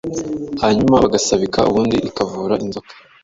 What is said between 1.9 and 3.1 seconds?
ikavura inzoka